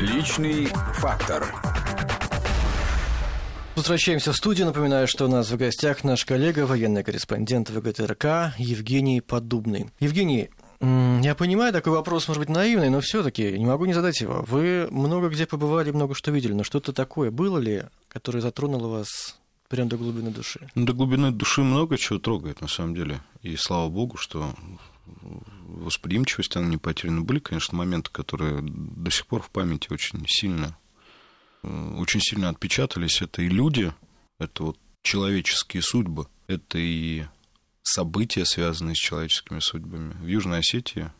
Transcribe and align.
Личный 0.00 0.64
фактор. 0.94 1.54
Возвращаемся 3.76 4.32
в 4.32 4.36
студию. 4.36 4.66
Напоминаю, 4.66 5.06
что 5.06 5.26
у 5.26 5.28
нас 5.28 5.50
в 5.50 5.58
гостях 5.58 6.04
наш 6.04 6.24
коллега, 6.24 6.64
военный 6.64 7.04
корреспондент 7.04 7.68
ВГТРК 7.68 8.54
Евгений 8.56 9.20
Поддубный. 9.20 9.90
Евгений, 10.00 10.48
я 10.80 11.34
понимаю, 11.34 11.74
такой 11.74 11.92
вопрос 11.92 12.28
может 12.28 12.40
быть 12.40 12.48
наивный, 12.48 12.88
но 12.88 13.02
все-таки 13.02 13.58
не 13.58 13.66
могу 13.66 13.84
не 13.84 13.92
задать 13.92 14.22
его. 14.22 14.42
Вы 14.48 14.88
много 14.90 15.28
где 15.28 15.44
побывали, 15.44 15.90
много 15.90 16.14
что 16.14 16.30
видели, 16.30 16.54
но 16.54 16.64
что-то 16.64 16.94
такое 16.94 17.30
было 17.30 17.58
ли, 17.58 17.82
которое 18.08 18.40
затронуло 18.40 18.88
вас 18.88 19.38
прям 19.68 19.88
до 19.88 19.98
глубины 19.98 20.30
души? 20.30 20.70
Ну, 20.74 20.86
до 20.86 20.94
глубины 20.94 21.30
души 21.30 21.60
много 21.60 21.98
чего 21.98 22.18
трогает, 22.18 22.62
на 22.62 22.68
самом 22.68 22.94
деле. 22.94 23.20
И 23.42 23.54
слава 23.56 23.90
богу, 23.90 24.16
что 24.16 24.54
восприимчивость, 25.70 26.56
она 26.56 26.66
не 26.66 26.76
потеряна. 26.76 27.22
Были, 27.22 27.38
конечно, 27.38 27.76
моменты, 27.76 28.10
которые 28.10 28.60
до 28.62 29.10
сих 29.10 29.26
пор 29.26 29.42
в 29.42 29.50
памяти 29.50 29.88
очень 29.90 30.24
сильно, 30.26 30.76
э, 31.62 31.94
очень 31.98 32.20
сильно 32.20 32.48
отпечатались. 32.48 33.22
Это 33.22 33.42
и 33.42 33.48
люди, 33.48 33.92
это 34.38 34.64
вот 34.64 34.78
человеческие 35.02 35.82
судьбы, 35.82 36.26
это 36.46 36.78
и 36.78 37.24
события, 37.82 38.44
связанные 38.44 38.94
с 38.94 38.98
человеческими 38.98 39.60
судьбами. 39.60 40.12
В 40.14 40.26
Южной 40.26 40.58
Осетии, 40.58 41.10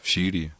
в 0.00 0.10
Сирии, 0.10 0.54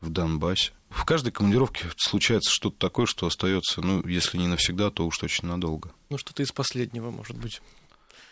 в 0.00 0.10
Донбассе. 0.10 0.72
В 0.90 1.04
каждой 1.04 1.32
командировке 1.32 1.90
случается 1.96 2.50
что-то 2.52 2.78
такое, 2.78 3.06
что 3.06 3.26
остается, 3.26 3.80
ну, 3.80 4.06
если 4.06 4.38
не 4.38 4.46
навсегда, 4.46 4.90
то 4.90 5.06
уж 5.06 5.18
точно 5.18 5.50
надолго. 5.50 5.92
Ну, 6.08 6.18
что-то 6.18 6.42
из 6.42 6.52
последнего, 6.52 7.10
может 7.10 7.36
быть. 7.36 7.60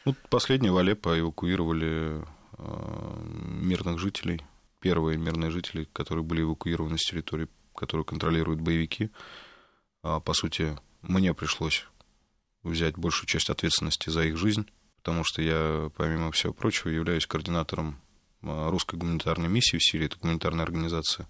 Ну, 0.05 0.15
последнее 0.31 0.73
в 0.73 0.77
Алеппо 0.77 1.19
эвакуировали 1.19 2.25
э, 2.59 3.25
мирных 3.61 3.99
жителей 3.99 4.43
первые 4.83 5.17
мирные 5.17 5.51
жители, 5.51 5.89
которые 5.93 6.25
были 6.25 6.43
эвакуированы 6.43 6.99
с 6.99 7.09
территории, 7.09 7.49
которую 7.75 8.05
контролируют 8.05 8.61
боевики. 8.61 9.11
А, 10.03 10.19
по 10.21 10.35
сути, 10.35 10.77
мне 11.03 11.33
пришлось 11.33 11.87
взять 12.65 12.97
большую 12.97 13.29
часть 13.29 13.49
ответственности 13.49 14.11
за 14.11 14.25
их 14.25 14.37
жизнь, 14.37 14.69
потому 14.97 15.23
что 15.25 15.41
я, 15.41 15.91
помимо 15.97 16.33
всего 16.33 16.53
прочего, 16.53 16.89
являюсь 16.89 17.27
координатором 17.27 18.01
а, 18.43 18.71
русской 18.71 18.97
гуманитарной 18.97 19.49
миссии 19.49 19.79
в 19.79 19.85
Сирии. 19.85 20.07
Это 20.07 20.19
гуманитарная 20.19 20.65
организация, 20.65 21.29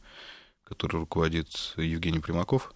которой 0.65 0.97
руководит 0.97 1.75
Евгений 1.77 2.21
Примаков. 2.21 2.75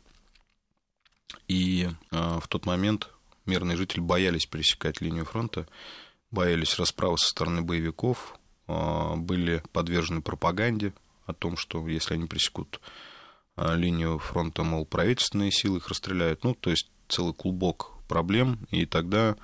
И 1.48 1.88
а, 2.11 2.38
в 2.38 2.48
тот 2.48 2.66
момент 2.66 3.08
мирные 3.46 3.78
жители 3.78 4.00
боялись 4.00 4.44
пересекать 4.44 5.00
линию 5.00 5.24
фронта, 5.24 5.66
боялись 6.30 6.78
расправы 6.78 7.16
со 7.16 7.30
стороны 7.30 7.62
боевиков, 7.62 8.38
были 8.67 9.62
подвержены 9.72 10.22
пропаганде 10.22 10.92
о 11.27 11.33
том, 11.33 11.56
что 11.56 11.86
если 11.86 12.14
они 12.14 12.27
пресекут 12.27 12.81
а, 13.56 13.75
линию 13.75 14.19
фронта, 14.19 14.62
мол, 14.62 14.84
правительственные 14.84 15.50
силы 15.50 15.78
их 15.78 15.89
расстреляют. 15.89 16.45
Ну, 16.45 16.55
то 16.55 16.70
есть 16.70 16.91
целый 17.08 17.34
клубок 17.34 17.92
проблем. 18.06 18.67
И 18.70 18.84
тогда 18.86 19.36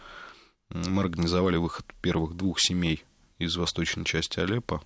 мы 0.68 1.02
организовали 1.02 1.56
выход 1.56 1.86
первых 2.00 2.36
двух 2.36 2.60
семей 2.60 3.04
из 3.38 3.56
восточной 3.56 4.04
части 4.04 4.38
Алеппо. 4.38 4.82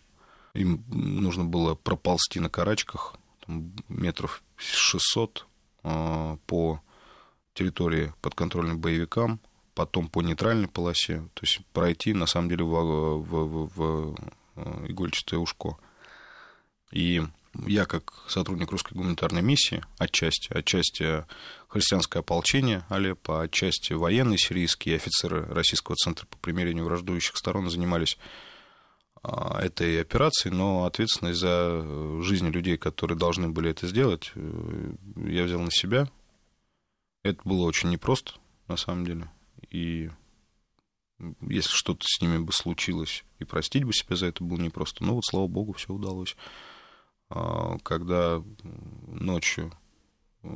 Им 0.55 0.84
нужно 0.89 1.45
было 1.45 1.75
проползти 1.75 2.41
на 2.41 2.48
карачках 2.48 3.17
там, 3.45 3.73
метров 3.89 4.43
600 4.56 5.47
а, 5.83 6.39
по 6.47 6.81
территории 7.53 8.12
подконтрольной 8.23 8.77
боевикам, 8.77 9.41
потом 9.77 10.08
по 10.08 10.22
нейтральной 10.22 10.69
полосе, 10.69 11.19
то 11.34 11.42
есть 11.42 11.60
пройти, 11.74 12.14
на 12.14 12.27
самом 12.27 12.48
деле, 12.48 12.64
в, 12.64 12.70
в, 12.70 13.20
в, 13.20 13.70
в 13.77 14.16
э, 14.56 14.86
игольчатое 14.88 15.38
ушко. 15.38 15.77
И 16.91 17.22
я, 17.66 17.84
как 17.84 18.24
сотрудник 18.27 18.70
русской 18.72 18.94
гуманитарной 18.94 19.42
миссии, 19.42 19.84
отчасти, 19.98 20.50
отчасти 20.50 21.27
христианское 21.69 22.20
ополчение 22.20 22.84
Алеппо, 22.88 23.42
отчасти 23.42 23.92
военные 23.92 24.38
сирийские 24.38 24.97
офицеры 24.97 25.44
Российского 25.44 25.94
центра 25.97 26.27
по 26.27 26.38
примирению 26.38 26.86
враждующих 26.86 27.36
сторон 27.36 27.69
занимались 27.69 28.16
а, 29.22 29.60
этой 29.62 30.00
операцией, 30.00 30.54
но 30.54 30.86
ответственность 30.86 31.38
за 31.38 32.22
жизни 32.22 32.48
людей, 32.48 32.78
которые 32.78 33.19
должны 33.19 33.50
были 33.50 33.72
это 33.72 33.86
сделать, 33.86 34.32
э, 34.36 34.92
я 35.26 35.44
взял 35.44 35.60
на 35.60 35.70
себя. 35.70 36.09
Это 37.22 37.41
было 37.44 37.65
очень 37.65 37.91
непросто, 37.91 38.32
на 38.69 38.78
самом 38.78 39.04
деле 39.04 39.28
и 39.76 40.10
если 41.41 41.70
что-то 41.70 42.04
с 42.06 42.20
ними 42.20 42.38
бы 42.38 42.53
случилось, 42.53 43.25
и 43.38 43.44
простить 43.44 43.84
бы 43.84 43.92
себя 43.92 44.16
за 44.16 44.26
это 44.26 44.42
было 44.42 44.59
непросто. 44.59 45.04
Но 45.04 45.14
вот, 45.14 45.25
слава 45.25 45.47
богу, 45.47 45.72
все 45.75 45.92
удалось. 45.92 46.37
А, 47.28 47.78
когда 47.82 48.42
ночью 49.06 49.72
э, 50.42 50.48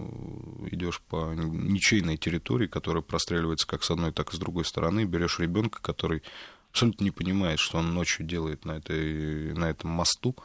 идешь 0.71 1.01
по 1.03 1.33
ничейной 1.35 2.17
территории, 2.17 2.67
которая 2.67 3.03
простреливается 3.03 3.67
как 3.67 3.85
с 3.85 3.91
одной, 3.91 4.13
так 4.13 4.33
и 4.33 4.37
с 4.37 4.39
другой 4.39 4.65
стороны, 4.65 5.05
берешь 5.05 5.39
ребенка, 5.39 5.81
который 5.83 6.23
абсолютно 6.71 7.05
не 7.05 7.11
понимает, 7.11 7.59
что 7.59 7.79
он 7.79 7.95
ночью 7.95 8.27
делает 8.27 8.65
на, 8.65 8.73
этой, 8.73 9.55
на 9.55 9.71
этом 9.71 9.91
мосту, 9.91 10.37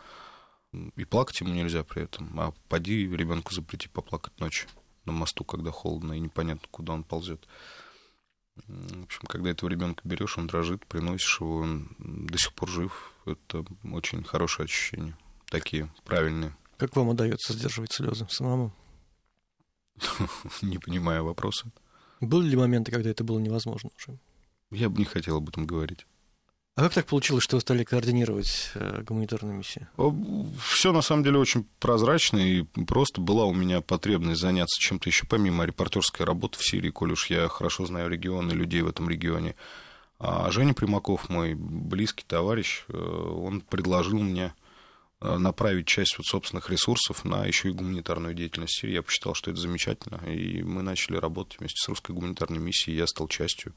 и 0.95 1.05
плакать 1.05 1.39
ему 1.41 1.53
нельзя 1.53 1.83
при 1.83 2.03
этом. 2.03 2.39
А 2.39 2.53
поди 2.69 3.07
ребенку 3.07 3.53
запрети 3.53 3.87
поплакать 3.87 4.37
ночью 4.39 4.69
на 5.05 5.11
мосту, 5.11 5.43
когда 5.43 5.71
холодно 5.71 6.13
и 6.13 6.19
непонятно, 6.19 6.67
куда 6.71 6.93
он 6.93 7.03
ползет. 7.03 7.47
В 8.67 9.03
общем, 9.03 9.21
когда 9.27 9.49
этого 9.49 9.69
ребенка 9.69 10.01
берешь, 10.05 10.37
он 10.37 10.47
дрожит, 10.47 10.85
приносишь 10.87 11.39
его, 11.39 11.57
он 11.57 11.89
до 11.99 12.37
сих 12.37 12.53
пор 12.53 12.69
жив. 12.69 13.11
Это 13.25 13.65
очень 13.91 14.23
хорошее 14.23 14.65
ощущение. 14.65 15.17
Такие 15.47 15.91
правильные. 16.05 16.55
Как 16.77 16.95
вам 16.95 17.09
удается 17.09 17.53
сдерживать 17.53 17.93
слезы 17.93 18.25
самому? 18.29 18.73
Не 20.61 20.77
понимаю 20.77 21.25
вопроса. 21.25 21.71
Были 22.21 22.49
ли 22.49 22.55
моменты, 22.55 22.91
когда 22.91 23.09
это 23.09 23.23
было 23.23 23.39
невозможно 23.39 23.89
уже? 23.97 24.17
Я 24.71 24.89
бы 24.89 24.97
не 24.97 25.05
хотел 25.05 25.37
об 25.37 25.49
этом 25.49 25.67
говорить. 25.67 26.07
А 26.75 26.81
как 26.81 26.93
так 26.93 27.05
получилось, 27.05 27.45
что 27.45 27.55
вы 27.55 27.61
стали 27.61 27.85
координировать 27.85 28.71
э, 28.73 29.01
гуманитарную 29.03 29.55
миссию? 29.55 29.87
Все 30.61 30.91
на 30.91 31.01
самом 31.01 31.23
деле 31.23 31.39
очень 31.39 31.65
прозрачно, 31.79 32.37
и 32.37 32.63
просто 32.63 33.21
была 33.21 33.45
у 33.45 33.53
меня 33.53 33.79
потребность 33.79 34.41
заняться 34.41 34.77
чем-то 34.81 35.07
еще 35.07 35.25
помимо 35.25 35.63
репортерской 35.63 36.25
работы 36.25 36.59
в 36.59 36.67
Сирии, 36.67 36.89
коль 36.89 37.13
уж 37.13 37.29
я 37.29 37.47
хорошо 37.47 37.85
знаю 37.85 38.09
регион 38.09 38.51
и 38.51 38.53
людей 38.53 38.81
в 38.81 38.89
этом 38.89 39.09
регионе. 39.09 39.55
А 40.19 40.51
Женя 40.51 40.73
Примаков, 40.73 41.29
мой 41.29 41.53
близкий 41.53 42.25
товарищ, 42.27 42.83
э, 42.89 42.97
он 42.97 43.61
предложил 43.61 44.19
мне 44.19 44.53
э, 45.21 45.37
направить 45.37 45.87
часть 45.87 46.17
вот 46.17 46.25
собственных 46.25 46.69
ресурсов 46.69 47.23
на 47.23 47.45
еще 47.45 47.69
и 47.69 47.71
гуманитарную 47.71 48.33
деятельность 48.33 48.81
Сирии. 48.81 48.95
Я 48.95 49.01
посчитал, 49.01 49.33
что 49.33 49.49
это 49.49 49.61
замечательно, 49.61 50.17
и 50.29 50.61
мы 50.61 50.81
начали 50.81 51.15
работать 51.15 51.57
вместе 51.57 51.77
с 51.81 51.87
русской 51.87 52.11
гуманитарной 52.11 52.59
миссией, 52.59 52.97
я 52.97 53.07
стал 53.07 53.29
частью 53.29 53.73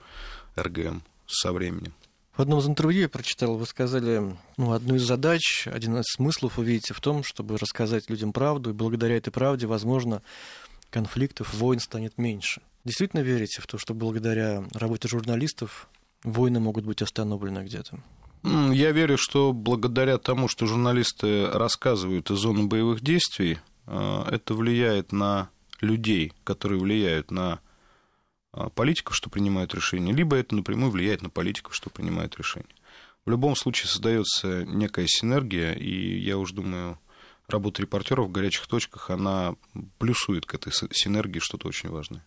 РГМ 0.56 1.04
со 1.28 1.52
временем. 1.52 1.94
В 2.38 2.40
одном 2.40 2.60
из 2.60 2.68
интервью 2.68 3.00
я 3.00 3.08
прочитал, 3.08 3.56
вы 3.56 3.66
сказали, 3.66 4.22
ну, 4.56 4.70
одну 4.70 4.94
из 4.94 5.02
задач, 5.02 5.66
один 5.66 5.96
из 5.96 6.04
смыслов 6.04 6.56
вы 6.56 6.66
видите 6.66 6.94
в 6.94 7.00
том, 7.00 7.24
чтобы 7.24 7.58
рассказать 7.58 8.08
людям 8.08 8.32
правду, 8.32 8.70
и 8.70 8.74
благодаря 8.74 9.16
этой 9.16 9.32
правде, 9.32 9.66
возможно, 9.66 10.22
конфликтов, 10.90 11.52
войн 11.52 11.80
станет 11.80 12.16
меньше. 12.16 12.62
Действительно 12.84 13.22
верите 13.22 13.60
в 13.60 13.66
то, 13.66 13.76
что 13.76 13.92
благодаря 13.92 14.62
работе 14.72 15.08
журналистов 15.08 15.88
войны 16.22 16.60
могут 16.60 16.84
быть 16.84 17.02
остановлены 17.02 17.64
где-то? 17.64 17.98
Я 18.44 18.92
верю, 18.92 19.18
что 19.18 19.52
благодаря 19.52 20.16
тому, 20.18 20.46
что 20.46 20.66
журналисты 20.66 21.50
рассказывают 21.50 22.30
из 22.30 22.38
зоны 22.38 22.68
боевых 22.68 23.00
действий, 23.00 23.58
э, 23.88 24.24
это 24.30 24.54
влияет 24.54 25.10
на 25.10 25.50
людей, 25.80 26.32
которые 26.44 26.80
влияют 26.80 27.32
на 27.32 27.58
политиков, 28.74 29.14
что 29.14 29.30
принимают 29.30 29.74
решения, 29.74 30.12
либо 30.12 30.36
это 30.36 30.54
напрямую 30.54 30.90
влияет 30.90 31.22
на 31.22 31.30
политиков, 31.30 31.74
что 31.74 31.90
принимают 31.90 32.36
решения. 32.38 32.74
В 33.24 33.30
любом 33.30 33.56
случае 33.56 33.88
создается 33.88 34.64
некая 34.64 35.06
синергия, 35.06 35.74
и 35.74 36.18
я 36.18 36.38
уже 36.38 36.54
думаю, 36.54 36.98
работа 37.46 37.82
репортеров 37.82 38.28
в 38.28 38.32
горячих 38.32 38.66
точках, 38.66 39.10
она 39.10 39.54
плюсует 39.98 40.46
к 40.46 40.54
этой 40.54 40.72
синергии 40.72 41.40
что-то 41.40 41.68
очень 41.68 41.90
важное. 41.90 42.24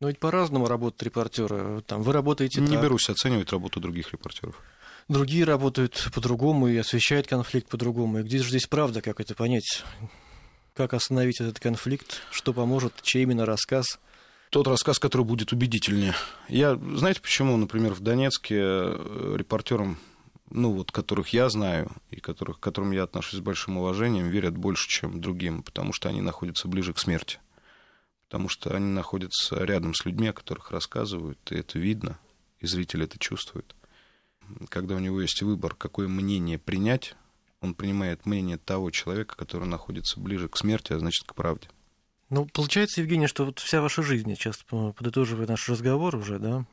Но 0.00 0.08
ведь 0.08 0.18
по-разному 0.18 0.66
работают 0.66 1.02
репортеры. 1.04 1.80
Там 1.82 2.02
вы 2.02 2.12
работаете. 2.12 2.60
Не 2.60 2.74
так. 2.74 2.82
берусь 2.82 3.08
оценивать 3.08 3.50
работу 3.52 3.80
других 3.80 4.12
репортеров. 4.12 4.60
Другие 5.08 5.44
работают 5.44 6.08
по-другому 6.14 6.68
и 6.68 6.76
освещают 6.76 7.26
конфликт 7.26 7.68
по-другому. 7.68 8.18
И 8.18 8.22
где 8.22 8.38
же 8.38 8.48
здесь 8.48 8.66
правда, 8.66 9.00
как 9.00 9.20
это 9.20 9.34
понять? 9.34 9.84
Как 10.74 10.92
остановить 10.94 11.40
этот 11.40 11.60
конфликт? 11.60 12.22
Что 12.30 12.52
поможет? 12.52 12.94
Чей 13.02 13.22
именно 13.22 13.46
рассказ? 13.46 13.98
Тот 14.54 14.68
рассказ, 14.68 15.00
который 15.00 15.26
будет 15.26 15.52
убедительнее. 15.52 16.14
Я, 16.48 16.76
знаете, 16.76 17.20
почему, 17.20 17.56
например, 17.56 17.92
в 17.92 17.98
Донецке 17.98 18.56
э, 18.56 19.34
репортерам, 19.36 19.98
ну 20.48 20.70
вот, 20.70 20.92
которых 20.92 21.30
я 21.30 21.48
знаю 21.48 21.90
и 22.10 22.20
которых, 22.20 22.60
к 22.60 22.62
которым 22.62 22.92
я 22.92 23.02
отношусь 23.02 23.40
с 23.40 23.42
большим 23.42 23.78
уважением, 23.78 24.28
верят 24.28 24.56
больше, 24.56 24.88
чем 24.88 25.20
другим, 25.20 25.64
потому 25.64 25.92
что 25.92 26.08
они 26.08 26.20
находятся 26.20 26.68
ближе 26.68 26.92
к 26.92 27.00
смерти. 27.00 27.40
Потому 28.28 28.48
что 28.48 28.72
они 28.76 28.86
находятся 28.92 29.56
рядом 29.56 29.92
с 29.92 30.04
людьми, 30.04 30.28
о 30.28 30.32
которых 30.32 30.70
рассказывают, 30.70 31.40
и 31.50 31.56
это 31.56 31.80
видно, 31.80 32.20
и 32.60 32.68
зритель 32.68 33.02
это 33.02 33.18
чувствует. 33.18 33.74
Когда 34.68 34.94
у 34.94 35.00
него 35.00 35.20
есть 35.20 35.42
выбор, 35.42 35.74
какое 35.74 36.06
мнение 36.06 36.60
принять, 36.60 37.16
он 37.60 37.74
принимает 37.74 38.24
мнение 38.24 38.58
того 38.58 38.92
человека, 38.92 39.34
который 39.36 39.66
находится 39.66 40.20
ближе 40.20 40.48
к 40.48 40.56
смерти, 40.56 40.92
а 40.92 41.00
значит, 41.00 41.24
к 41.26 41.34
правде. 41.34 41.66
Ну, 42.30 42.46
получается, 42.46 43.02
Евгений, 43.02 43.26
что 43.26 43.44
вот 43.44 43.58
вся 43.58 43.82
ваша 43.82 44.02
жизнь, 44.02 44.28
я 44.30 44.34
сейчас 44.34 44.56
подытоживая 44.68 45.46
наш 45.46 45.68
разговор 45.68 46.16
уже, 46.16 46.38
да, 46.38 46.64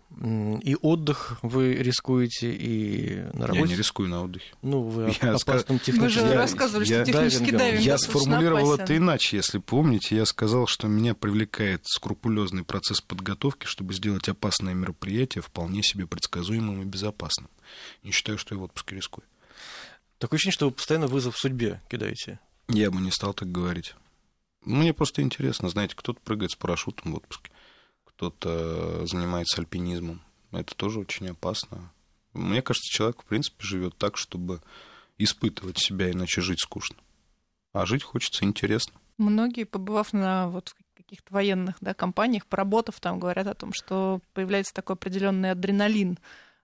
и 0.63 0.77
отдых 0.81 1.37
вы 1.41 1.73
рискуете, 1.73 2.51
и 2.53 3.17
на 3.33 3.47
работе... 3.47 3.59
Я 3.59 3.67
не 3.67 3.75
рискую 3.75 4.09
на 4.09 4.23
отдыхе. 4.23 4.45
Ну, 4.61 4.81
вы 4.81 5.13
Я 5.21 5.33
опасным 5.35 5.77
ска- 5.77 5.79
техническим... 5.83 6.01
Вы 6.01 6.09
же 6.09 6.19
Я- 6.21 6.33
рассказывали, 6.37 6.85
я- 6.87 7.03
что 7.03 7.11
технический 7.11 7.51
дайвингом. 7.51 7.59
дайвинг 7.59 7.83
Я 7.85 7.97
сформулировал 7.97 8.67
опасен. 8.73 8.83
это 8.83 8.97
иначе, 8.97 9.37
если 9.37 9.57
помните. 9.59 10.15
Я 10.15 10.25
сказал, 10.25 10.67
что 10.67 10.87
меня 10.87 11.13
привлекает 11.13 11.81
скрупулезный 11.85 12.63
процесс 12.63 13.01
подготовки, 13.01 13.65
чтобы 13.65 13.93
сделать 13.93 14.27
опасное 14.29 14.73
мероприятие 14.73 15.41
вполне 15.41 15.83
себе 15.83 16.07
предсказуемым 16.07 16.81
и 16.81 16.85
безопасным. 16.85 17.49
Не 18.03 18.11
считаю, 18.11 18.37
что 18.37 18.55
я 18.55 18.59
в 18.59 18.63
отпуске 18.63 18.95
рискую. 18.95 19.25
Такое 20.17 20.37
ощущение, 20.37 20.53
что 20.53 20.65
вы 20.67 20.71
постоянно 20.71 21.07
вызов 21.07 21.37
судьбе 21.37 21.81
кидаете. 21.89 22.39
Я 22.69 22.89
бы 22.89 23.01
не 23.01 23.11
стал 23.11 23.33
так 23.33 23.51
говорить. 23.51 23.95
Мне 24.63 24.93
просто 24.93 25.21
интересно, 25.21 25.69
знаете, 25.69 25.95
кто-то 25.95 26.19
прыгает 26.21 26.51
с 26.51 26.55
парашютом 26.55 27.13
в 27.13 27.15
отпуске, 27.15 27.51
кто-то 28.05 29.05
занимается 29.07 29.59
альпинизмом. 29.59 30.21
Это 30.51 30.75
тоже 30.75 30.99
очень 30.99 31.29
опасно. 31.29 31.91
Мне 32.33 32.61
кажется, 32.61 32.93
человек, 32.93 33.21
в 33.21 33.25
принципе, 33.25 33.63
живет 33.63 33.97
так, 33.97 34.17
чтобы 34.17 34.61
испытывать 35.17 35.79
себя, 35.79 36.11
иначе 36.11 36.41
жить 36.41 36.61
скучно. 36.61 36.97
А 37.73 37.85
жить 37.85 38.03
хочется 38.03 38.45
интересно. 38.45 38.93
Многие, 39.17 39.65
побывав 39.65 40.13
на 40.13 40.49
вот 40.49 40.73
каких-то 40.95 41.33
военных 41.33 41.77
да, 41.81 41.93
компаниях, 41.93 42.45
поработав 42.45 42.99
там, 42.99 43.19
говорят 43.19 43.47
о 43.47 43.53
том, 43.53 43.71
что 43.73 44.21
появляется 44.33 44.73
такой 44.73 44.95
определенный 44.95 45.51
адреналин. 45.51 46.19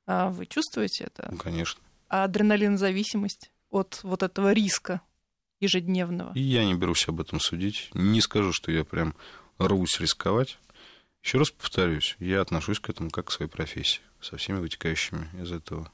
А 0.06 0.30
Вы 0.30 0.46
чувствуете 0.46 1.06
это? 1.06 1.28
Ну, 1.32 1.38
конечно. 1.38 1.82
А 2.10 2.24
адреналин-зависимость 2.24 3.52
от 3.70 4.00
вот 4.04 4.24
этого 4.24 4.54
риска 4.54 5.02
ежедневного? 5.59 6.33
И 6.33 6.42
я 6.42 6.65
не 6.65 6.75
берусь 6.75 7.07
об 7.07 7.21
этом 7.21 7.39
судить. 7.39 7.89
Не 7.94 8.21
скажу, 8.21 8.54
что 8.54 8.71
я 8.71 8.83
прям 8.83 9.15
рвусь 9.57 10.00
рисковать. 10.00 10.57
Еще 11.24 11.39
раз 11.39 11.51
повторюсь, 11.51 12.15
я 12.19 12.42
отношусь 12.42 12.80
к 12.80 12.89
этому 12.89 13.09
как 13.09 13.27
к 13.27 13.31
своей 13.31 13.50
профессии, 13.50 14.01
со 14.21 14.38
всеми 14.38 14.59
вытекающими 14.59 15.30
из 15.42 15.51
этого 15.51 15.92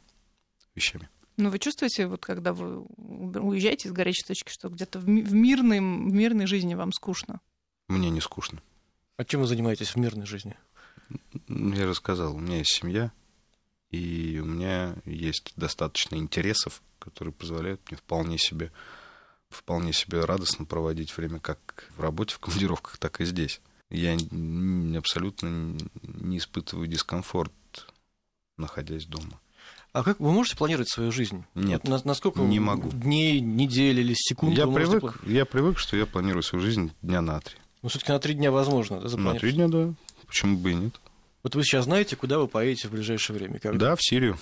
вещами. 0.75 1.10
Ну, 1.38 1.50
вы 1.50 1.57
чувствуете, 1.57 2.06
вот 2.06 2.24
когда 2.24 2.54
вы 2.54 2.81
уезжаете 2.81 3.88
из 3.88 3.94
горячей 3.94 4.24
точки, 4.27 4.51
что 4.51 4.69
где-то 4.69 5.00
в, 5.00 5.07
ми- 5.07 5.24
в, 5.24 5.33
мирной, 5.33 5.80
в 5.80 6.13
мирной 6.13 6.45
жизни 6.45 6.75
вам 6.75 6.92
скучно? 6.92 7.42
Мне 7.88 8.12
не 8.12 8.21
скучно. 8.21 8.62
А 9.18 9.25
чем 9.25 9.42
вы 9.42 9.48
занимаетесь 9.48 9.89
в 9.89 9.95
мирной 9.95 10.27
жизни? 10.27 10.56
Я 11.48 11.88
же 11.88 11.95
сказал, 11.95 12.36
у 12.36 12.39
меня 12.39 12.57
есть 12.57 12.75
семья, 12.75 13.12
и 13.89 14.39
у 14.42 14.45
меня 14.45 14.95
есть 15.06 15.54
достаточно 15.56 16.15
интересов, 16.15 16.81
которые 17.00 17.33
позволяют 17.33 17.81
мне 17.89 17.98
вполне 17.98 18.38
себе, 18.38 18.71
вполне 19.54 19.94
себе 19.94 20.26
радостно 20.26 20.66
проводить 20.66 21.16
время 21.16 21.40
как 21.40 21.90
в 21.98 22.02
работе, 22.02 22.36
в 22.36 22.40
командировках, 22.40 22.98
так 22.98 23.22
и 23.22 23.26
здесь. 23.26 23.62
Я 23.90 24.18
абсолютно 24.98 25.78
не 26.02 26.38
испытываю 26.40 26.88
дискомфорт, 26.88 27.54
находясь 28.58 29.06
дома. 29.06 29.40
А 29.92 30.04
как 30.04 30.20
вы 30.20 30.32
можете 30.32 30.58
планировать 30.58 30.90
свою 30.90 31.12
жизнь? 31.12 31.46
Нет, 31.54 31.82
Вот 31.84 31.90
на- 32.04 32.10
насколько 32.10 32.42
не 32.42 32.60
могу. 32.60 32.90
дней, 32.90 33.40
недель 33.40 34.00
или 34.00 34.14
секунд 34.16 34.58
я 34.58 34.66
вы 34.66 34.72
можете 34.72 35.00
привык, 35.00 35.16
пла- 35.24 35.32
я 35.32 35.46
привык, 35.46 35.78
что 35.78 35.96
я 35.96 36.06
планирую 36.08 36.42
свою 36.42 36.64
жизнь 36.66 36.92
дня 37.04 37.22
на 37.22 37.40
три. 37.40 37.56
Ну, 37.84 37.90
все-таки 37.90 38.12
на 38.12 38.20
три 38.20 38.34
дня 38.34 38.52
возможно, 38.52 39.00
да, 39.00 39.16
На 39.18 39.36
три 39.36 39.52
дня, 39.52 39.68
да. 39.68 39.94
Почему 40.26 40.58
бы 40.58 40.72
и 40.72 40.76
нет? 40.76 41.00
Вот 41.44 41.54
вы 41.56 41.64
сейчас 41.64 41.86
знаете, 41.86 42.16
куда 42.16 42.40
вы 42.40 42.48
поедете 42.48 42.88
в 42.88 42.92
ближайшее 42.92 43.38
время? 43.38 43.60
Когда? 43.60 43.90
Да, 43.90 43.96
в 43.96 44.00
Сирию. 44.04 44.40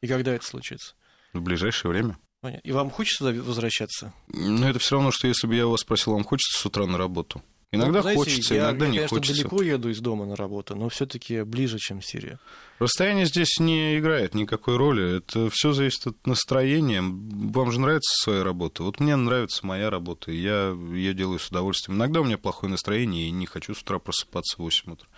И 0.00 0.06
когда 0.06 0.32
это 0.32 0.44
случится? 0.46 0.94
В 1.32 1.40
ближайшее 1.40 1.90
время. 1.90 2.16
И 2.62 2.72
вам 2.72 2.90
хочется 2.90 3.24
туда 3.24 3.42
возвращаться? 3.42 4.12
Но 4.28 4.68
это 4.68 4.78
все 4.78 4.96
равно, 4.96 5.10
что 5.10 5.26
если 5.26 5.46
бы 5.46 5.56
я 5.56 5.66
вас 5.66 5.80
спросил, 5.80 6.12
вам 6.12 6.24
хочется 6.24 6.60
с 6.60 6.66
утра 6.66 6.86
на 6.86 6.96
работу? 6.96 7.42
Иногда 7.70 7.98
Ну, 7.98 8.02
знаете, 8.02 8.18
хочется, 8.18 8.54
я, 8.54 8.60
иногда 8.62 8.86
я, 8.86 8.90
не 8.90 8.96
конечно, 8.98 9.16
хочется. 9.18 9.42
далеко 9.42 9.62
еду 9.62 9.90
из 9.90 10.00
дома 10.00 10.24
на 10.24 10.36
работу, 10.36 10.74
но 10.74 10.88
все-таки 10.88 11.42
ближе, 11.42 11.78
чем 11.78 12.00
Сирия. 12.00 12.38
Расстояние 12.78 13.26
здесь 13.26 13.58
не 13.58 13.98
играет 13.98 14.34
никакой 14.34 14.76
роли. 14.78 15.18
Это 15.18 15.50
все 15.50 15.72
зависит 15.72 16.06
от 16.06 16.26
настроения. 16.26 17.02
Вам 17.02 17.70
же 17.70 17.78
нравится 17.78 18.14
своя 18.24 18.42
работа. 18.42 18.84
Вот 18.84 19.00
мне 19.00 19.16
нравится 19.16 19.66
моя 19.66 19.90
работа, 19.90 20.30
и 20.30 20.36
я 20.36 20.70
ее 20.92 21.12
делаю 21.12 21.38
с 21.38 21.48
удовольствием. 21.48 21.98
Иногда 21.98 22.22
у 22.22 22.24
меня 22.24 22.38
плохое 22.38 22.70
настроение, 22.70 23.28
и 23.28 23.32
не 23.32 23.44
хочу 23.44 23.74
с 23.74 23.82
утра 23.82 23.98
просыпаться 23.98 24.56
в 24.56 24.60
8 24.60 24.92
утра. 24.92 25.08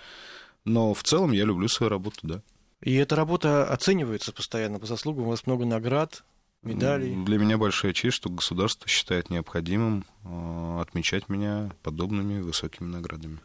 Но 0.65 0.93
в 0.93 1.05
целом 1.05 1.31
я 1.31 1.45
люблю 1.45 1.69
свою 1.69 1.91
работу, 1.91 2.19
да. 2.23 2.43
И 2.83 2.95
эта 2.95 3.15
работа 3.15 3.65
оценивается 3.71 4.33
постоянно 4.33 4.81
по 4.81 4.87
заслугам. 4.87 5.27
У 5.27 5.31
вас 5.31 5.47
много 5.47 5.67
наград, 5.67 6.25
медалей. 6.63 7.15
Для 7.25 7.39
меня 7.39 7.59
большая 7.59 7.93
честь, 7.93 8.17
что 8.17 8.31
государство 8.31 8.89
считает 8.89 9.31
необходимым 9.31 10.05
э, 10.25 10.81
отмечать 10.81 11.29
меня 11.29 11.71
подобными 11.83 12.41
высокими 12.41 12.87
наградами. 12.87 13.41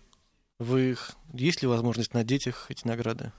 Вы 0.60 0.92
их... 0.92 1.12
Есть 1.34 1.62
ли 1.62 1.68
возможность 1.68 2.14
надеть 2.14 2.48
их, 2.48 2.68
эти 2.70 2.88
награды? 2.88 3.32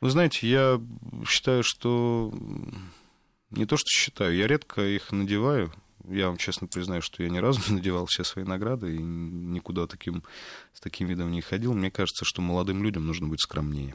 Вы 0.00 0.10
знаете, 0.10 0.48
я 0.48 0.80
считаю, 1.26 1.62
что... 1.62 2.32
Не 3.50 3.66
то, 3.66 3.76
что 3.76 3.88
считаю, 3.88 4.34
я 4.34 4.46
редко 4.46 4.82
их 4.82 5.12
надеваю. 5.12 5.72
Я 6.08 6.28
вам 6.28 6.38
честно 6.38 6.66
признаю, 6.66 7.02
что 7.02 7.22
я 7.22 7.28
ни 7.28 7.38
разу 7.38 7.60
не 7.68 7.76
надевал 7.76 8.06
все 8.06 8.24
свои 8.24 8.44
награды 8.44 8.96
и 8.96 8.98
никуда 8.98 9.86
таким, 9.86 10.24
с 10.72 10.80
таким 10.80 11.08
видом 11.08 11.30
не 11.30 11.42
ходил. 11.42 11.74
Мне 11.74 11.90
кажется, 11.90 12.24
что 12.24 12.42
молодым 12.42 12.82
людям 12.82 13.06
нужно 13.06 13.28
быть 13.28 13.40
скромнее. 13.40 13.94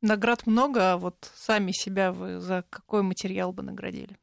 Наград 0.00 0.46
много, 0.46 0.92
а 0.92 0.96
вот 0.98 1.30
сами 1.34 1.72
себя 1.72 2.12
вы 2.12 2.40
за 2.40 2.64
какой 2.68 3.02
материал 3.02 3.52
бы 3.52 3.62
наградили? 3.62 4.18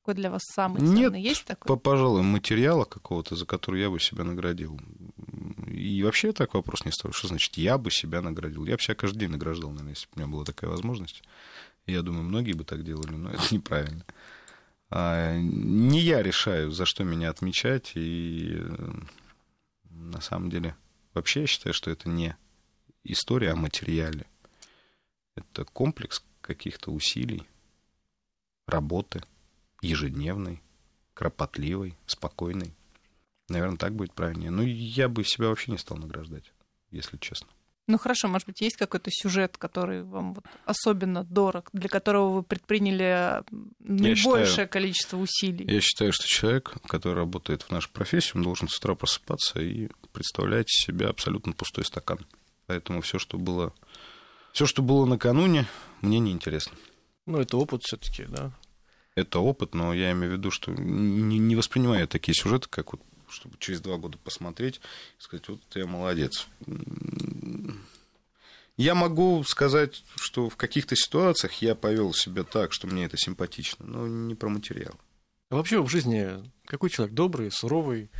Какой 0.00 0.14
для 0.14 0.30
вас 0.30 0.42
самый 0.44 0.80
Нет, 0.80 1.08
ценный? 1.08 1.22
Есть 1.22 1.44
такой? 1.44 1.68
По, 1.68 1.76
пожалуй, 1.76 2.22
материала 2.22 2.84
какого-то, 2.84 3.36
за 3.36 3.44
который 3.44 3.82
я 3.82 3.90
бы 3.90 4.00
себя 4.00 4.24
наградил. 4.24 4.80
И 5.66 6.02
вообще 6.02 6.32
так 6.32 6.54
вопрос 6.54 6.86
не 6.86 6.92
ставлю. 6.92 7.12
Что 7.12 7.28
значит 7.28 7.56
я 7.58 7.76
бы 7.76 7.90
себя 7.90 8.22
наградил? 8.22 8.64
Я 8.64 8.76
бы 8.76 8.82
себя 8.82 8.94
каждый 8.94 9.18
день 9.18 9.30
награждал, 9.30 9.70
наверное, 9.70 9.92
если 9.92 10.06
бы 10.06 10.12
у 10.16 10.18
меня 10.20 10.32
была 10.32 10.44
такая 10.44 10.70
возможность. 10.70 11.22
Я 11.86 12.00
думаю, 12.00 12.24
многие 12.24 12.52
бы 12.52 12.64
так 12.64 12.82
делали, 12.82 13.12
но 13.12 13.30
это 13.32 13.54
неправильно. 13.54 14.04
А, 14.88 15.36
не 15.36 16.00
я 16.00 16.22
решаю, 16.22 16.72
за 16.72 16.86
что 16.86 17.04
меня 17.04 17.28
отмечать, 17.28 17.92
и 17.94 18.58
на 19.90 20.20
самом 20.22 20.50
деле 20.50 20.74
вообще 21.12 21.42
я 21.42 21.46
считаю, 21.46 21.74
что 21.74 21.90
это 21.90 22.08
не 22.08 22.36
история 23.04 23.52
о 23.52 23.56
материале. 23.56 24.26
Это 25.36 25.64
комплекс 25.64 26.24
каких-то 26.40 26.90
усилий, 26.90 27.46
работы, 28.66 29.22
ежедневной, 29.82 30.62
кропотливой, 31.14 31.96
спокойной. 32.06 32.74
Наверное, 33.48 33.78
так 33.78 33.94
будет 33.94 34.12
правильнее. 34.12 34.50
Ну, 34.50 34.62
я 34.62 35.08
бы 35.08 35.24
себя 35.24 35.48
вообще 35.48 35.72
не 35.72 35.78
стал 35.78 35.98
награждать, 35.98 36.52
если 36.90 37.16
честно. 37.16 37.48
Ну 37.86 37.98
хорошо, 37.98 38.28
может 38.28 38.46
быть, 38.46 38.60
есть 38.60 38.76
какой-то 38.76 39.10
сюжет, 39.10 39.56
который 39.58 40.04
вам 40.04 40.34
вот 40.34 40.44
особенно 40.64 41.24
дорог, 41.24 41.70
для 41.72 41.88
которого 41.88 42.34
вы 42.36 42.42
предприняли 42.44 43.42
наибольшее 43.80 44.46
считаю- 44.46 44.68
количество 44.68 45.16
усилий? 45.16 45.66
Я 45.68 45.80
считаю, 45.80 46.12
что 46.12 46.28
человек, 46.28 46.74
который 46.86 47.14
работает 47.16 47.62
в 47.62 47.70
нашу 47.72 47.90
профессию, 47.90 48.36
он 48.36 48.42
должен 48.44 48.68
с 48.68 48.78
утра 48.78 48.94
просыпаться 48.94 49.60
и 49.60 49.88
представлять 50.12 50.68
себя 50.68 51.08
абсолютно 51.08 51.52
пустой 51.52 51.84
стакан. 51.84 52.20
Поэтому 52.66 53.00
все, 53.00 53.18
что 53.18 53.38
было, 53.38 53.74
все, 54.52 54.66
что 54.66 54.82
было 54.82 55.04
накануне, 55.04 55.66
мне 56.00 56.20
неинтересно. 56.20 56.76
Ну, 57.26 57.38
это 57.40 57.56
опыт 57.56 57.82
все-таки, 57.82 58.24
да. 58.26 58.52
Это 59.16 59.40
опыт, 59.40 59.74
но 59.74 59.92
я 59.92 60.12
имею 60.12 60.32
в 60.34 60.36
виду, 60.36 60.50
что 60.50 60.70
не, 60.72 61.38
не 61.38 61.56
воспринимаю 61.56 62.06
такие 62.08 62.34
сюжеты, 62.34 62.68
как 62.70 62.92
вот 62.92 63.02
чтобы 63.28 63.56
через 63.58 63.80
два 63.80 63.96
года 63.96 64.18
посмотреть 64.18 64.80
и 65.18 65.22
сказать, 65.22 65.48
вот 65.48 65.60
я 65.74 65.86
молодец. 65.86 66.48
Я 68.76 68.94
могу 68.94 69.44
сказать, 69.44 70.02
что 70.16 70.48
в 70.48 70.56
каких-то 70.56 70.96
ситуациях 70.96 71.52
я 71.62 71.74
повел 71.74 72.14
себя 72.14 72.44
так, 72.44 72.72
что 72.72 72.86
мне 72.86 73.04
это 73.04 73.16
симпатично, 73.18 73.84
но 73.86 74.06
не 74.08 74.34
про 74.34 74.48
материал. 74.48 74.94
А 75.50 75.56
вообще 75.56 75.82
в 75.82 75.88
жизни 75.88 76.50
какой 76.64 76.88
человек? 76.90 77.14
Добрый, 77.14 77.50
суровый? 77.52 78.10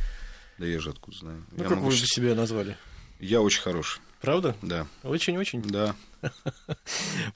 Да 0.59 0.65
я 0.65 0.79
же 0.79 0.91
откуда 0.91 1.17
знаю. 1.17 1.45
Ну, 1.51 1.63
я, 1.63 1.69
как 1.69 1.77
могу 1.77 1.89
вы 1.89 1.95
щ- 1.95 2.05
себя 2.05 2.35
назвали? 2.35 2.77
я 3.19 3.41
очень 3.41 3.61
хороший, 3.61 4.01
Правда? 4.21 4.55
да. 4.61 4.85
Очень-очень. 5.03 5.63
Да. 5.63 5.95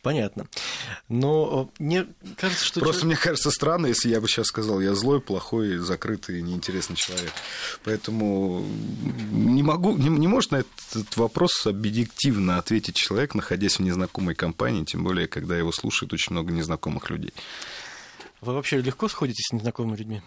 Понятно. 0.04 0.48
Но 1.10 1.72
э, 1.80 1.84
мне 1.84 2.06
кажется, 2.38 2.63
что... 2.63 2.80
Просто 2.80 3.08
мне 3.08 3.15
кажется 3.15 3.50
странно, 3.50 3.88
если 3.88 4.10
я 4.10 4.22
бы 4.22 4.27
сейчас 4.27 4.48
сказал, 4.48 4.80
я 4.80 4.94
злой, 4.94 5.20
плохой, 5.20 5.77
закрытый, 5.77 6.44
неинтересный 6.44 6.96
человек. 6.96 7.32
Поэтому 7.84 8.63
не 9.32 9.63
могу, 9.63 9.98
не, 9.98 10.10
не 10.10 10.27
может 10.27 10.51
на 10.51 10.58
этот 10.58 11.18
вопрос 11.18 11.65
объективно 11.65 12.60
ответить 12.60 12.96
человек, 12.96 13.34
находясь 13.34 13.80
в 13.80 13.82
незнакомой 13.82 14.36
компании, 14.36 14.84
тем 14.84 15.04
более, 15.04 15.27
когда 15.27 15.58
его 15.58 15.72
слушает 15.72 16.13
очень 16.13 16.34
много 16.34 16.54
незнакомых 16.54 17.10
людей. 17.10 17.34
Вы 18.42 18.54
вообще 18.54 18.80
легко 18.80 19.08
сходитесь 19.08 19.48
с 19.50 19.54
незнакомыми 19.54 19.98
людьми? 19.98 20.22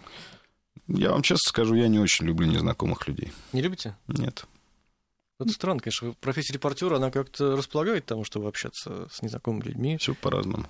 Я 0.87 1.11
вам 1.11 1.21
честно 1.21 1.47
скажу, 1.47 1.75
я 1.75 1.87
не 1.87 1.99
очень 1.99 2.25
люблю 2.25 2.47
незнакомых 2.47 3.07
людей. 3.07 3.31
Не 3.53 3.61
любите? 3.61 3.95
Нет. 4.07 4.45
Это 5.39 5.51
странно, 5.51 5.79
конечно. 5.79 6.13
Профессия 6.19 6.53
репортера, 6.53 6.97
она 6.97 7.11
как-то 7.11 7.55
располагает 7.55 8.03
к 8.03 8.07
тому, 8.07 8.25
чтобы 8.25 8.49
общаться 8.49 9.07
с 9.09 9.21
незнакомыми 9.21 9.63
людьми. 9.63 9.97
Все 9.97 10.13
по-разному. 10.13 10.67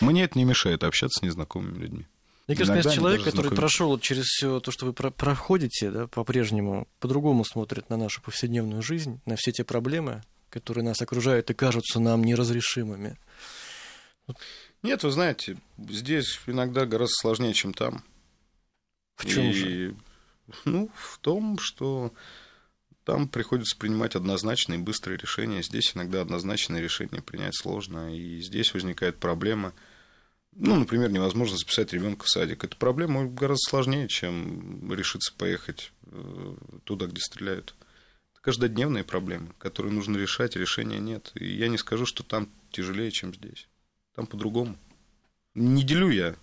Мне 0.00 0.24
это 0.24 0.38
не 0.38 0.44
мешает 0.44 0.84
общаться 0.84 1.20
с 1.20 1.22
незнакомыми 1.22 1.76
людьми. 1.78 2.06
Мне 2.46 2.56
кажется, 2.56 2.72
Иногда 2.74 2.82
конечно, 2.82 3.00
человек, 3.00 3.24
который 3.24 3.54
прошел 3.54 3.98
через 3.98 4.24
все 4.24 4.60
то, 4.60 4.70
что 4.70 4.86
вы 4.86 4.92
про- 4.92 5.10
проходите, 5.10 5.90
да, 5.90 6.06
по-прежнему 6.06 6.88
по-другому 6.98 7.44
смотрит 7.44 7.90
на 7.90 7.96
нашу 7.96 8.22
повседневную 8.22 8.82
жизнь, 8.82 9.20
на 9.24 9.36
все 9.36 9.52
те 9.52 9.62
проблемы, 9.64 10.22
которые 10.48 10.84
нас 10.84 11.00
окружают 11.00 11.50
и 11.50 11.54
кажутся 11.54 12.00
нам 12.00 12.24
неразрешимыми. 12.24 13.16
Нет, 14.82 15.02
вы 15.02 15.10
знаете, 15.10 15.58
здесь 15.78 16.40
иногда 16.46 16.86
гораздо 16.86 17.14
сложнее, 17.14 17.52
чем 17.52 17.74
там. 17.74 18.04
В 19.16 19.26
чем 19.26 19.44
И, 19.44 19.52
же? 19.52 19.96
Ну, 20.64 20.90
в 20.94 21.18
том, 21.18 21.58
что 21.58 22.12
там 23.10 23.26
приходится 23.26 23.76
принимать 23.76 24.14
однозначные 24.14 24.78
и 24.78 24.82
быстрые 24.82 25.18
решения. 25.18 25.64
Здесь 25.64 25.96
иногда 25.96 26.20
однозначные 26.20 26.80
решения 26.80 27.20
принять 27.20 27.56
сложно. 27.56 28.16
И 28.16 28.40
здесь 28.40 28.72
возникает 28.72 29.18
проблема. 29.18 29.74
Ну, 30.52 30.76
например, 30.76 31.10
невозможно 31.10 31.56
записать 31.56 31.92
ребенка 31.92 32.24
в 32.24 32.28
садик. 32.28 32.62
Эта 32.62 32.76
проблема 32.76 33.24
гораздо 33.24 33.68
сложнее, 33.68 34.06
чем 34.06 34.92
решиться 34.94 35.34
поехать 35.36 35.90
э, 36.04 36.54
туда, 36.84 37.06
где 37.06 37.20
стреляют. 37.20 37.74
Это 38.32 38.42
каждодневные 38.42 39.02
проблемы, 39.02 39.54
которые 39.58 39.92
нужно 39.92 40.16
решать, 40.16 40.54
решения 40.54 41.00
нет. 41.00 41.32
И 41.34 41.52
я 41.52 41.66
не 41.66 41.78
скажу, 41.78 42.06
что 42.06 42.22
там 42.22 42.48
тяжелее, 42.70 43.10
чем 43.10 43.34
здесь. 43.34 43.66
Там 44.14 44.28
по-другому. 44.28 44.78
Не 45.56 45.82
делю 45.82 46.10
я 46.10 46.36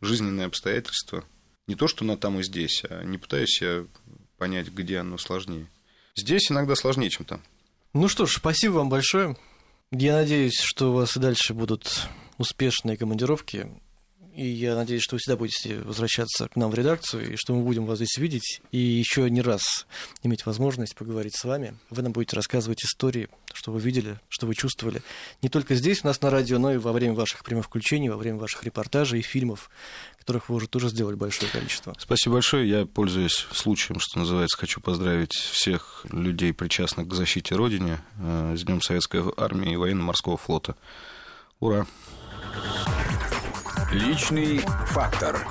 жизненные 0.00 0.46
обстоятельства. 0.46 1.22
Не 1.66 1.74
то, 1.74 1.86
что 1.86 2.06
на 2.06 2.16
там 2.16 2.40
и 2.40 2.42
здесь, 2.42 2.82
а 2.88 3.04
не 3.04 3.18
пытаюсь 3.18 3.60
я 3.60 3.86
понять, 4.38 4.68
где 4.68 5.00
оно 5.00 5.18
сложнее. 5.18 5.68
Здесь 6.16 6.50
иногда 6.50 6.74
сложнее, 6.74 7.10
чем 7.10 7.26
там. 7.26 7.42
Ну 7.92 8.08
что 8.08 8.26
ж, 8.26 8.36
спасибо 8.36 8.74
вам 8.74 8.88
большое. 8.88 9.36
Я 9.90 10.14
надеюсь, 10.14 10.58
что 10.60 10.90
у 10.90 10.94
вас 10.94 11.16
и 11.16 11.20
дальше 11.20 11.54
будут 11.54 12.08
успешные 12.38 12.96
командировки. 12.96 13.68
И 14.34 14.46
я 14.48 14.74
надеюсь, 14.74 15.02
что 15.02 15.14
вы 15.14 15.20
всегда 15.20 15.36
будете 15.36 15.78
возвращаться 15.78 16.48
к 16.48 16.56
нам 16.56 16.70
в 16.70 16.74
редакцию, 16.74 17.34
и 17.34 17.36
что 17.36 17.54
мы 17.54 17.62
будем 17.62 17.86
вас 17.86 17.98
здесь 17.98 18.16
видеть, 18.18 18.60
и 18.72 18.78
еще 18.78 19.30
не 19.30 19.40
раз 19.42 19.86
иметь 20.24 20.44
возможность 20.44 20.96
поговорить 20.96 21.36
с 21.36 21.44
вами. 21.44 21.76
Вы 21.90 22.02
нам 22.02 22.12
будете 22.12 22.34
рассказывать 22.34 22.84
истории, 22.84 23.28
что 23.52 23.70
вы 23.70 23.80
видели, 23.80 24.18
что 24.28 24.48
вы 24.48 24.56
чувствовали. 24.56 25.02
Не 25.40 25.48
только 25.48 25.76
здесь 25.76 26.02
у 26.02 26.08
нас 26.08 26.20
на 26.20 26.30
радио, 26.30 26.58
но 26.58 26.72
и 26.72 26.78
во 26.78 26.92
время 26.92 27.14
ваших 27.14 27.44
прямых 27.44 27.66
включений, 27.66 28.08
во 28.08 28.16
время 28.16 28.38
ваших 28.38 28.64
репортажей 28.64 29.20
и 29.20 29.22
фильмов, 29.22 29.70
которых 30.18 30.48
вы 30.48 30.56
уже 30.56 30.66
тоже 30.66 30.88
сделали 30.88 31.14
большое 31.14 31.50
количество. 31.52 31.94
Спасибо 31.98 32.34
большое. 32.34 32.68
Я, 32.68 32.86
пользуясь 32.86 33.46
случаем, 33.52 34.00
что 34.00 34.18
называется, 34.18 34.56
хочу 34.56 34.80
поздравить 34.80 35.34
всех 35.34 36.06
людей, 36.10 36.52
причастных 36.52 37.06
к 37.06 37.14
защите 37.14 37.54
Родине, 37.54 38.00
э, 38.18 38.56
с 38.56 38.64
Днем 38.64 38.82
Советской 38.82 39.22
Армии 39.36 39.74
и 39.74 39.76
Военно-Морского 39.76 40.36
флота. 40.36 40.74
Ура! 41.60 41.86
Личный 43.94 44.58
фактор. 44.86 45.46